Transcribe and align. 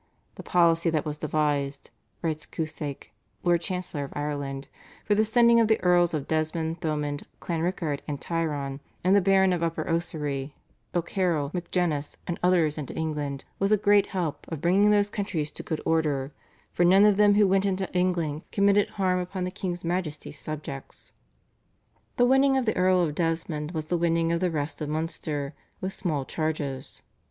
"The 0.33 0.41
policy 0.41 0.89
that 0.89 1.05
was 1.05 1.19
devised," 1.19 1.91
writes 2.23 2.47
Cusacke, 2.47 3.11
Lord 3.43 3.61
Chancellor 3.61 4.03
of 4.05 4.09
Ireland, 4.15 4.67
"for 5.05 5.13
the 5.13 5.23
sending 5.23 5.59
of 5.59 5.67
the 5.67 5.79
Earls 5.83 6.15
of 6.15 6.27
Desmond, 6.27 6.81
Thomond, 6.81 7.27
Clanrickard, 7.39 7.99
and 8.07 8.19
Tyrone, 8.19 8.79
and 9.03 9.15
the 9.15 9.21
Baron 9.21 9.53
of 9.53 9.61
Upper 9.61 9.87
Ossory, 9.87 10.55
O'Carroll, 10.95 11.51
MacGennis, 11.53 12.17
and 12.25 12.39
others 12.41 12.79
into 12.79 12.95
England, 12.95 13.45
was 13.59 13.71
a 13.71 13.77
great 13.77 14.07
help 14.07 14.47
of 14.47 14.59
bringing 14.59 14.89
those 14.89 15.11
countries 15.11 15.51
to 15.51 15.61
good 15.61 15.81
order; 15.85 16.33
for 16.73 16.83
none 16.83 17.05
of 17.05 17.17
them 17.17 17.35
who 17.35 17.47
went 17.47 17.67
into 17.67 17.87
England 17.95 18.41
committed 18.51 18.89
harm 18.97 19.19
upon 19.19 19.43
the 19.43 19.51
King's 19.51 19.85
Majesty's 19.85 20.39
subjects. 20.39 21.11
The 22.17 22.25
winning 22.25 22.57
of 22.57 22.65
the 22.65 22.75
Earl 22.75 23.01
of 23.03 23.13
Desmond 23.13 23.73
was 23.73 23.85
the 23.85 23.97
winning 23.99 24.31
of 24.31 24.39
the 24.39 24.49
rest 24.49 24.81
of 24.81 24.89
Munster 24.89 25.53
with 25.79 25.93
small 25.93 26.25
charges. 26.25 27.03